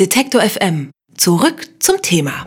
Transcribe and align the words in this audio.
Detektor 0.00 0.40
FM. 0.42 0.90
Zurück 1.16 1.68
zum 1.78 2.02
Thema. 2.02 2.44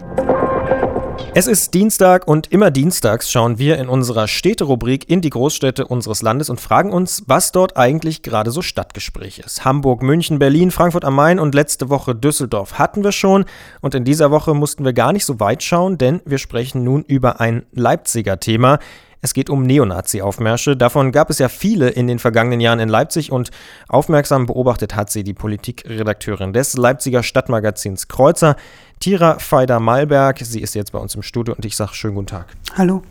Es 1.34 1.48
ist 1.48 1.74
Dienstag 1.74 2.28
und 2.28 2.52
immer 2.52 2.72
dienstags 2.72 3.32
schauen 3.32 3.58
wir 3.58 3.78
in 3.78 3.88
unserer 3.88 4.28
Städterubrik 4.28 5.10
in 5.10 5.22
die 5.22 5.30
Großstädte 5.30 5.88
unseres 5.88 6.22
Landes 6.22 6.50
und 6.50 6.60
fragen 6.60 6.92
uns, 6.92 7.24
was 7.28 7.54
dort 7.54 7.78
eigentlich 7.78 8.22
gerade 8.22 8.52
so 8.52 8.62
Stadtgespräch 8.62 9.40
ist. 9.40 9.64
Hamburg, 9.64 10.02
München, 10.02 10.40
Berlin, 10.40 10.72
Frankfurt 10.72 11.06
am 11.06 11.16
Main 11.16 11.40
und 11.40 11.56
letzte 11.56 11.88
Woche 11.88 12.16
Düsseldorf 12.16 12.74
hatten 12.74 13.06
wir 13.06 13.14
schon 13.14 13.46
und 13.80 13.96
in 13.96 14.04
dieser 14.04 14.30
Woche 14.30 14.54
mussten 14.54 14.84
wir 14.84 14.92
gar 14.92 15.14
nicht 15.14 15.24
so 15.24 15.40
weit 15.40 15.64
schauen, 15.64 15.98
denn 15.98 16.20
wir 16.26 16.40
sprechen 16.40 16.84
nun 16.84 17.04
über 17.04 17.40
ein 17.40 17.66
Leipziger 17.72 18.42
Thema. 18.42 18.80
Es 19.22 19.34
geht 19.34 19.50
um 19.50 19.64
Neonazi-Aufmärsche. 19.64 20.78
Davon 20.78 21.12
gab 21.12 21.30
es 21.30 21.40
ja 21.40 21.50
viele 21.50 21.90
in 21.90 22.08
den 22.08 22.20
vergangenen 22.20 22.60
Jahren 22.60 22.80
in 22.80 22.90
Leipzig 22.90 23.32
und 23.32 23.50
aufmerksam 23.88 24.46
beobachtet 24.46 24.96
hat 24.96 25.10
sie 25.10 25.24
die 25.24 25.34
Politikredakteurin 25.34 26.54
des 26.54 26.78
Leipziger 26.78 27.24
Stadtmagazins 27.24 28.08
Kreuzer, 28.08 28.56
Tira 29.00 29.40
Feider-Malberg. 29.40 30.40
Sie 30.40 30.62
ist 30.62 30.76
jetzt 30.76 30.92
bei 30.92 31.00
uns 31.00 31.16
im 31.16 31.24
Studio 31.24 31.56
und 31.56 31.66
ich 31.66 31.76
sage 31.76 31.94
schönen 31.94 32.16
guten 32.16 32.28
Tag. 32.28 32.48
Hallo. 32.76 33.02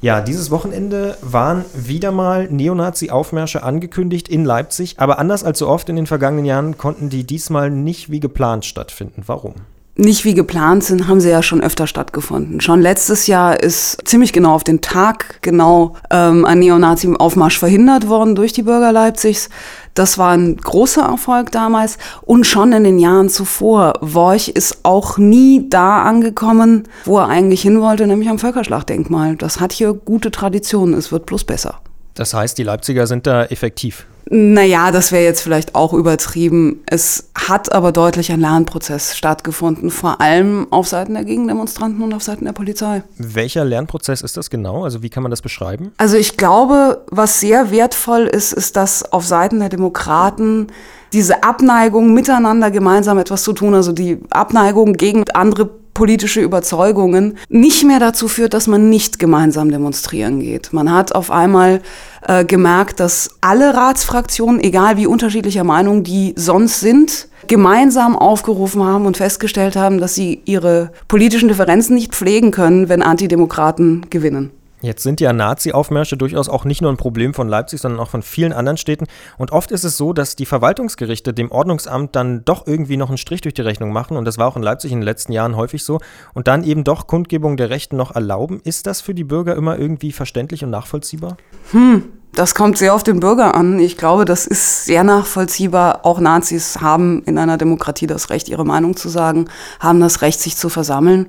Ja, 0.00 0.20
dieses 0.20 0.50
Wochenende 0.50 1.16
waren 1.22 1.64
wieder 1.74 2.10
mal 2.10 2.48
Neonazi-Aufmärsche 2.50 3.62
angekündigt 3.62 4.28
in 4.28 4.44
Leipzig, 4.44 4.98
aber 4.98 5.20
anders 5.20 5.44
als 5.44 5.60
so 5.60 5.68
oft 5.68 5.88
in 5.88 5.94
den 5.94 6.06
vergangenen 6.06 6.44
Jahren 6.44 6.76
konnten 6.76 7.08
die 7.08 7.24
diesmal 7.24 7.70
nicht 7.70 8.10
wie 8.10 8.18
geplant 8.18 8.64
stattfinden. 8.64 9.22
Warum? 9.26 9.54
Nicht 9.94 10.24
wie 10.24 10.32
geplant 10.32 10.84
sind, 10.84 11.06
haben 11.06 11.20
sie 11.20 11.28
ja 11.28 11.42
schon 11.42 11.60
öfter 11.60 11.86
stattgefunden. 11.86 12.62
Schon 12.62 12.80
letztes 12.80 13.26
Jahr 13.26 13.62
ist 13.62 13.98
ziemlich 14.06 14.32
genau 14.32 14.54
auf 14.54 14.64
den 14.64 14.80
Tag 14.80 15.42
genau 15.42 15.96
ähm, 16.10 16.46
ein 16.46 16.60
Neonazi-Aufmarsch 16.60 17.58
verhindert 17.58 18.08
worden 18.08 18.34
durch 18.34 18.54
die 18.54 18.62
Bürger 18.62 18.90
Leipzigs. 18.90 19.50
Das 19.92 20.16
war 20.16 20.30
ein 20.30 20.56
großer 20.56 21.02
Erfolg 21.02 21.52
damals. 21.52 21.98
Und 22.22 22.46
schon 22.46 22.72
in 22.72 22.84
den 22.84 22.98
Jahren 22.98 23.28
zuvor, 23.28 23.92
Worch 24.00 24.48
ist 24.48 24.78
auch 24.82 25.18
nie 25.18 25.68
da 25.68 26.02
angekommen, 26.02 26.84
wo 27.04 27.18
er 27.18 27.28
eigentlich 27.28 27.60
hin 27.60 27.80
wollte, 27.82 28.06
nämlich 28.06 28.30
am 28.30 28.38
Völkerschlachtdenkmal. 28.38 29.36
Das 29.36 29.60
hat 29.60 29.72
hier 29.72 29.92
gute 29.92 30.30
Traditionen, 30.30 30.94
es 30.94 31.12
wird 31.12 31.26
bloß 31.26 31.44
besser. 31.44 31.80
Das 32.14 32.32
heißt, 32.32 32.56
die 32.56 32.62
Leipziger 32.62 33.06
sind 33.06 33.26
da 33.26 33.44
effektiv. 33.44 34.06
Naja, 34.34 34.92
das 34.92 35.12
wäre 35.12 35.24
jetzt 35.24 35.42
vielleicht 35.42 35.74
auch 35.74 35.92
übertrieben. 35.92 36.80
Es 36.86 37.28
hat 37.34 37.70
aber 37.72 37.92
deutlich 37.92 38.32
ein 38.32 38.40
Lernprozess 38.40 39.14
stattgefunden, 39.14 39.90
vor 39.90 40.22
allem 40.22 40.66
auf 40.70 40.88
Seiten 40.88 41.12
der 41.12 41.24
Gegendemonstranten 41.24 42.02
und 42.02 42.14
auf 42.14 42.22
Seiten 42.22 42.46
der 42.46 42.52
Polizei. 42.52 43.02
Welcher 43.18 43.66
Lernprozess 43.66 44.22
ist 44.22 44.38
das 44.38 44.48
genau? 44.48 44.84
Also 44.84 45.02
wie 45.02 45.10
kann 45.10 45.22
man 45.22 45.28
das 45.28 45.42
beschreiben? 45.42 45.92
Also 45.98 46.16
ich 46.16 46.38
glaube, 46.38 47.04
was 47.10 47.40
sehr 47.40 47.70
wertvoll 47.70 48.22
ist, 48.22 48.54
ist, 48.54 48.76
dass 48.76 49.12
auf 49.12 49.26
Seiten 49.26 49.60
der 49.60 49.68
Demokraten 49.68 50.68
diese 51.12 51.42
Abneigung, 51.42 52.14
miteinander 52.14 52.70
gemeinsam 52.70 53.18
etwas 53.18 53.42
zu 53.42 53.52
tun, 53.52 53.74
also 53.74 53.92
die 53.92 54.18
Abneigung 54.30 54.94
gegen 54.94 55.24
andere 55.34 55.68
politische 55.94 56.40
Überzeugungen 56.40 57.38
nicht 57.48 57.84
mehr 57.84 58.00
dazu 58.00 58.28
führt, 58.28 58.54
dass 58.54 58.66
man 58.66 58.88
nicht 58.88 59.18
gemeinsam 59.18 59.70
demonstrieren 59.70 60.40
geht. 60.40 60.72
Man 60.72 60.92
hat 60.92 61.14
auf 61.14 61.30
einmal 61.30 61.82
äh, 62.26 62.44
gemerkt, 62.44 63.00
dass 63.00 63.36
alle 63.40 63.74
Ratsfraktionen, 63.74 64.60
egal 64.60 64.96
wie 64.96 65.06
unterschiedlicher 65.06 65.64
Meinung 65.64 66.02
die 66.02 66.34
sonst 66.36 66.80
sind, 66.80 67.28
gemeinsam 67.48 68.16
aufgerufen 68.16 68.82
haben 68.84 69.06
und 69.06 69.16
festgestellt 69.16 69.76
haben, 69.76 69.98
dass 69.98 70.14
sie 70.14 70.40
ihre 70.44 70.92
politischen 71.08 71.48
Differenzen 71.48 71.94
nicht 71.94 72.14
pflegen 72.14 72.50
können, 72.50 72.88
wenn 72.88 73.02
Antidemokraten 73.02 74.06
gewinnen. 74.10 74.50
Jetzt 74.82 75.04
sind 75.04 75.20
ja 75.20 75.32
Nazi-Aufmärsche 75.32 76.16
durchaus 76.16 76.48
auch 76.48 76.64
nicht 76.64 76.82
nur 76.82 76.92
ein 76.92 76.96
Problem 76.96 77.34
von 77.34 77.48
Leipzig, 77.48 77.80
sondern 77.80 78.00
auch 78.00 78.10
von 78.10 78.22
vielen 78.22 78.52
anderen 78.52 78.76
Städten. 78.76 79.06
Und 79.38 79.52
oft 79.52 79.70
ist 79.70 79.84
es 79.84 79.96
so, 79.96 80.12
dass 80.12 80.34
die 80.34 80.44
Verwaltungsgerichte 80.44 81.32
dem 81.32 81.52
Ordnungsamt 81.52 82.16
dann 82.16 82.44
doch 82.44 82.66
irgendwie 82.66 82.96
noch 82.96 83.08
einen 83.08 83.18
Strich 83.18 83.40
durch 83.40 83.54
die 83.54 83.62
Rechnung 83.62 83.92
machen. 83.92 84.16
Und 84.16 84.24
das 84.24 84.38
war 84.38 84.48
auch 84.48 84.56
in 84.56 84.62
Leipzig 84.62 84.90
in 84.90 84.98
den 84.98 85.04
letzten 85.04 85.32
Jahren 85.32 85.56
häufig 85.56 85.84
so. 85.84 86.00
Und 86.34 86.48
dann 86.48 86.64
eben 86.64 86.82
doch 86.82 87.06
Kundgebung 87.06 87.56
der 87.56 87.70
Rechten 87.70 87.96
noch 87.96 88.14
erlauben. 88.14 88.60
Ist 88.64 88.86
das 88.86 89.00
für 89.00 89.14
die 89.14 89.24
Bürger 89.24 89.54
immer 89.54 89.78
irgendwie 89.78 90.12
verständlich 90.12 90.64
und 90.64 90.70
nachvollziehbar? 90.70 91.36
Hm, 91.70 92.04
das 92.34 92.54
kommt 92.54 92.78
sehr 92.78 92.94
auf 92.94 93.02
den 93.02 93.20
Bürger 93.20 93.54
an. 93.54 93.78
Ich 93.78 93.98
glaube, 93.98 94.24
das 94.24 94.46
ist 94.46 94.86
sehr 94.86 95.04
nachvollziehbar. 95.04 96.06
Auch 96.06 96.18
Nazis 96.18 96.80
haben 96.80 97.22
in 97.24 97.36
einer 97.36 97.58
Demokratie 97.58 98.06
das 98.06 98.30
Recht, 98.30 98.48
ihre 98.48 98.64
Meinung 98.64 98.96
zu 98.96 99.10
sagen, 99.10 99.48
haben 99.80 100.00
das 100.00 100.22
Recht, 100.22 100.40
sich 100.40 100.56
zu 100.56 100.70
versammeln. 100.70 101.26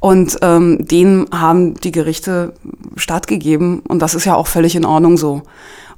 Und 0.00 0.38
ähm, 0.42 0.78
denen 0.80 1.26
haben 1.30 1.74
die 1.74 1.92
Gerichte 1.92 2.54
stattgegeben. 2.96 3.80
Und 3.80 4.00
das 4.00 4.14
ist 4.14 4.24
ja 4.24 4.34
auch 4.34 4.46
völlig 4.46 4.74
in 4.74 4.84
Ordnung 4.84 5.16
so. 5.16 5.42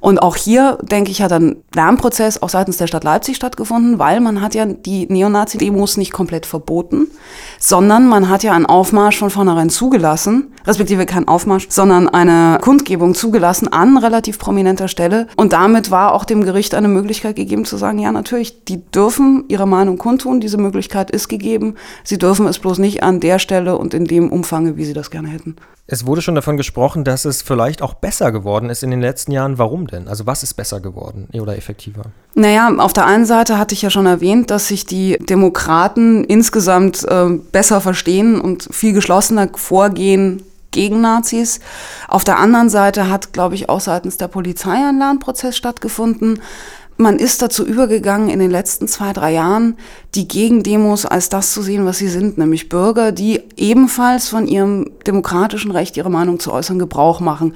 Und 0.03 0.21
auch 0.21 0.35
hier, 0.35 0.79
denke 0.81 1.11
ich, 1.11 1.21
hat 1.21 1.31
ein 1.31 1.63
Lernprozess 1.73 2.41
auch 2.41 2.49
seitens 2.49 2.75
der 2.75 2.87
Stadt 2.87 3.05
Leipzig 3.05 3.37
stattgefunden, 3.37 3.99
weil 3.99 4.19
man 4.19 4.41
hat 4.41 4.53
ja 4.53 4.65
die 4.65 5.07
Neonazi-Demos 5.07 5.95
nicht 5.95 6.11
komplett 6.11 6.45
verboten, 6.45 7.07
sondern 7.57 8.09
man 8.09 8.27
hat 8.27 8.43
ja 8.43 8.51
einen 8.51 8.65
Aufmarsch 8.65 9.17
von 9.17 9.29
vornherein 9.29 9.69
zugelassen, 9.69 10.51
respektive 10.67 11.05
kein 11.05 11.29
Aufmarsch, 11.29 11.67
sondern 11.69 12.09
eine 12.09 12.57
Kundgebung 12.59 13.15
zugelassen 13.15 13.69
an 13.69 13.97
relativ 13.97 14.39
prominenter 14.39 14.89
Stelle. 14.89 15.27
Und 15.37 15.53
damit 15.53 15.89
war 15.89 16.11
auch 16.11 16.25
dem 16.25 16.43
Gericht 16.43 16.75
eine 16.75 16.89
Möglichkeit 16.89 17.37
gegeben 17.37 17.63
zu 17.63 17.77
sagen, 17.77 17.97
ja, 17.99 18.11
natürlich, 18.11 18.65
die 18.65 18.85
dürfen 18.85 19.45
ihre 19.47 19.67
Meinung 19.69 19.97
kundtun, 19.97 20.41
diese 20.41 20.57
Möglichkeit 20.57 21.11
ist 21.11 21.29
gegeben. 21.29 21.75
Sie 22.03 22.17
dürfen 22.17 22.45
es 22.47 22.59
bloß 22.59 22.77
nicht 22.77 23.03
an 23.03 23.21
der 23.21 23.39
Stelle 23.39 23.77
und 23.77 23.93
in 23.93 24.03
dem 24.03 24.33
Umfange, 24.33 24.75
wie 24.75 24.83
sie 24.83 24.91
das 24.91 25.11
gerne 25.11 25.29
hätten. 25.29 25.55
Es 25.85 26.05
wurde 26.05 26.21
schon 26.21 26.35
davon 26.35 26.55
gesprochen, 26.55 27.03
dass 27.03 27.25
es 27.25 27.41
vielleicht 27.41 27.81
auch 27.81 27.93
besser 27.93 28.31
geworden 28.31 28.69
ist 28.69 28.83
in 28.83 28.91
den 28.91 29.01
letzten 29.01 29.33
Jahren. 29.33 29.57
Warum 29.57 29.87
denn? 29.87 29.92
Also 30.07 30.25
was 30.25 30.43
ist 30.43 30.53
besser 30.55 30.79
geworden 30.79 31.27
oder 31.33 31.57
effektiver? 31.57 32.03
Naja, 32.35 32.73
auf 32.77 32.93
der 32.93 33.05
einen 33.05 33.25
Seite 33.25 33.57
hatte 33.57 33.73
ich 33.73 33.81
ja 33.81 33.89
schon 33.89 34.05
erwähnt, 34.05 34.51
dass 34.51 34.67
sich 34.67 34.85
die 34.85 35.17
Demokraten 35.19 36.23
insgesamt 36.23 37.03
äh, 37.03 37.29
besser 37.51 37.81
verstehen 37.81 38.39
und 38.39 38.67
viel 38.71 38.93
geschlossener 38.93 39.49
vorgehen 39.55 40.43
gegen 40.71 41.01
Nazis. 41.01 41.59
Auf 42.07 42.23
der 42.23 42.39
anderen 42.39 42.69
Seite 42.69 43.09
hat, 43.09 43.31
glaube 43.31 43.55
ich, 43.55 43.69
auch 43.69 43.79
seitens 43.79 44.17
der 44.17 44.27
Polizei 44.27 44.71
ein 44.71 44.97
Lernprozess 44.97 45.55
stattgefunden 45.55 46.39
man 46.97 47.17
ist 47.17 47.41
dazu 47.41 47.65
übergegangen, 47.65 48.29
in 48.29 48.39
den 48.39 48.51
letzten 48.51 48.87
zwei, 48.87 49.13
drei 49.13 49.33
Jahren 49.33 49.75
die 50.15 50.27
Gegendemos 50.27 51.05
als 51.05 51.29
das 51.29 51.53
zu 51.53 51.61
sehen, 51.61 51.85
was 51.85 51.97
sie 51.97 52.07
sind, 52.07 52.37
nämlich 52.37 52.69
Bürger, 52.69 53.11
die 53.11 53.41
ebenfalls 53.57 54.29
von 54.29 54.47
ihrem 54.47 54.91
demokratischen 55.07 55.71
Recht, 55.71 55.97
ihre 55.97 56.11
Meinung 56.11 56.39
zu 56.39 56.51
äußern, 56.51 56.79
Gebrauch 56.79 57.19
machen. 57.19 57.55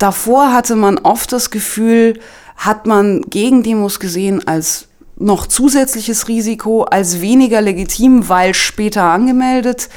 Davor 0.00 0.54
hatte 0.54 0.76
man 0.76 0.96
oft 0.96 1.30
das 1.30 1.50
Gefühl, 1.50 2.18
hat 2.56 2.86
man 2.86 3.20
Gegendemos 3.28 4.00
gesehen 4.00 4.48
als 4.48 4.88
noch 5.16 5.46
zusätzliches 5.46 6.26
Risiko, 6.26 6.84
als 6.84 7.20
weniger 7.20 7.60
legitim, 7.60 8.26
weil 8.30 8.54
später 8.54 9.02
angemeldet. 9.04 9.90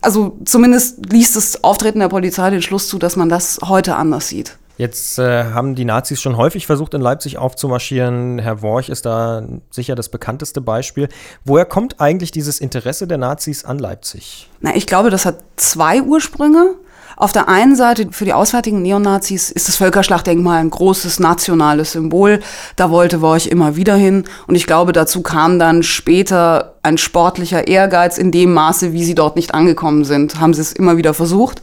Also 0.00 0.36
zumindest 0.44 1.12
liest 1.12 1.36
das 1.36 1.62
Auftreten 1.62 2.00
der 2.00 2.08
Polizei 2.08 2.50
den 2.50 2.60
Schluss 2.60 2.88
zu, 2.88 2.98
dass 2.98 3.14
man 3.14 3.28
das 3.28 3.60
heute 3.62 3.94
anders 3.94 4.26
sieht. 4.26 4.58
Jetzt 4.78 5.20
äh, 5.20 5.44
haben 5.44 5.76
die 5.76 5.84
Nazis 5.84 6.20
schon 6.20 6.36
häufig 6.36 6.66
versucht, 6.66 6.94
in 6.94 7.00
Leipzig 7.00 7.38
aufzumarschieren. 7.38 8.40
Herr 8.40 8.62
Worch 8.62 8.88
ist 8.88 9.06
da 9.06 9.44
sicher 9.70 9.94
das 9.94 10.08
bekannteste 10.08 10.60
Beispiel. 10.60 11.08
Woher 11.44 11.66
kommt 11.66 12.00
eigentlich 12.00 12.32
dieses 12.32 12.60
Interesse 12.60 13.06
der 13.06 13.18
Nazis 13.18 13.64
an 13.64 13.78
Leipzig? 13.78 14.48
Na, 14.60 14.74
ich 14.74 14.86
glaube, 14.86 15.10
das 15.10 15.24
hat 15.24 15.36
zwei 15.54 16.02
Ursprünge. 16.02 16.74
Auf 17.20 17.32
der 17.32 17.50
einen 17.50 17.76
Seite 17.76 18.08
für 18.12 18.24
die 18.24 18.32
auswärtigen 18.32 18.80
Neonazis 18.80 19.50
ist 19.50 19.68
das 19.68 19.76
Völkerschlachtdenkmal 19.76 20.58
ein 20.58 20.70
großes 20.70 21.20
nationales 21.20 21.92
Symbol. 21.92 22.40
Da 22.76 22.90
wollte 22.90 23.20
Worch 23.20 23.46
immer 23.46 23.76
wieder 23.76 23.94
hin. 23.94 24.24
Und 24.46 24.54
ich 24.54 24.66
glaube, 24.66 24.92
dazu 24.92 25.20
kam 25.20 25.58
dann 25.58 25.82
später 25.82 26.76
ein 26.82 26.96
sportlicher 26.96 27.68
Ehrgeiz 27.68 28.16
in 28.16 28.30
dem 28.30 28.54
Maße, 28.54 28.94
wie 28.94 29.04
sie 29.04 29.14
dort 29.14 29.36
nicht 29.36 29.52
angekommen 29.52 30.06
sind. 30.06 30.40
Haben 30.40 30.54
sie 30.54 30.62
es 30.62 30.72
immer 30.72 30.96
wieder 30.96 31.12
versucht. 31.12 31.60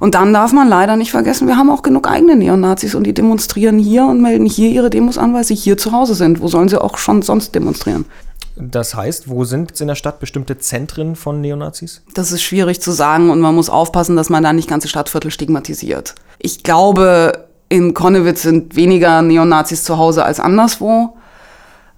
Und 0.00 0.16
dann 0.16 0.34
darf 0.34 0.52
man 0.52 0.68
leider 0.68 0.96
nicht 0.96 1.12
vergessen, 1.12 1.48
wir 1.48 1.56
haben 1.56 1.70
auch 1.70 1.80
genug 1.80 2.06
eigene 2.06 2.36
Neonazis 2.36 2.94
und 2.94 3.04
die 3.04 3.14
demonstrieren 3.14 3.78
hier 3.78 4.04
und 4.04 4.20
melden 4.20 4.44
hier 4.44 4.68
ihre 4.68 4.90
Demos 4.90 5.16
an, 5.16 5.32
weil 5.32 5.44
sie 5.44 5.54
hier 5.54 5.78
zu 5.78 5.92
Hause 5.92 6.14
sind. 6.14 6.42
Wo 6.42 6.48
sollen 6.48 6.68
sie 6.68 6.78
auch 6.78 6.98
schon 6.98 7.22
sonst 7.22 7.54
demonstrieren? 7.54 8.04
Das 8.60 8.94
heißt, 8.94 9.28
wo 9.28 9.44
sind 9.44 9.80
in 9.80 9.88
der 9.88 9.94
Stadt 9.94 10.20
bestimmte 10.20 10.58
Zentren 10.58 11.16
von 11.16 11.40
Neonazis? 11.40 12.02
Das 12.14 12.30
ist 12.32 12.42
schwierig 12.42 12.80
zu 12.80 12.92
sagen 12.92 13.30
und 13.30 13.40
man 13.40 13.54
muss 13.54 13.70
aufpassen, 13.70 14.16
dass 14.16 14.28
man 14.28 14.42
da 14.42 14.52
nicht 14.52 14.68
ganze 14.68 14.88
Stadtviertel 14.88 15.30
stigmatisiert. 15.30 16.14
Ich 16.38 16.62
glaube, 16.62 17.48
in 17.68 17.94
Konnewitz 17.94 18.42
sind 18.42 18.76
weniger 18.76 19.22
Neonazis 19.22 19.84
zu 19.84 19.96
Hause 19.96 20.24
als 20.24 20.40
anderswo. 20.40 21.16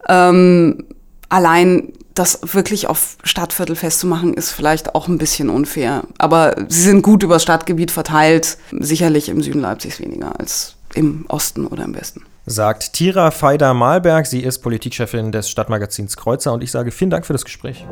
Ähm, 0.08 0.84
allein 1.28 1.92
das 2.14 2.40
wirklich 2.42 2.88
auf 2.88 3.16
Stadtviertel 3.24 3.74
festzumachen, 3.74 4.34
ist 4.34 4.50
vielleicht 4.50 4.94
auch 4.94 5.08
ein 5.08 5.18
bisschen 5.18 5.48
unfair. 5.48 6.04
Aber 6.18 6.54
sie 6.68 6.82
sind 6.82 7.02
gut 7.02 7.22
über 7.22 7.34
das 7.34 7.42
Stadtgebiet 7.42 7.90
verteilt, 7.90 8.58
sicherlich 8.70 9.28
im 9.28 9.42
Süden 9.42 9.60
Leipzigs 9.60 9.98
weniger 9.98 10.38
als 10.38 10.74
im 10.94 11.24
Osten 11.28 11.66
oder 11.66 11.84
im 11.84 11.94
Westen. 11.94 12.22
Sagt 12.46 12.94
Tira 12.94 13.30
Feider-Malberg. 13.30 14.26
Sie 14.26 14.40
ist 14.40 14.58
Politikchefin 14.60 15.30
des 15.30 15.48
Stadtmagazins 15.48 16.16
Kreuzer 16.16 16.52
und 16.52 16.64
ich 16.64 16.72
sage 16.72 16.90
vielen 16.90 17.10
Dank 17.10 17.24
für 17.24 17.32
das 17.32 17.44
Gespräch. 17.44 17.86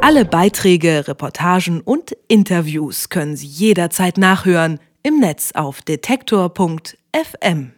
Alle 0.00 0.24
Beiträge, 0.24 1.06
Reportagen 1.06 1.82
und 1.82 2.16
Interviews 2.26 3.10
können 3.10 3.36
Sie 3.36 3.46
jederzeit 3.46 4.16
nachhören 4.16 4.80
im 5.02 5.20
Netz 5.20 5.52
auf 5.54 5.82
detektor.fm. 5.82 7.72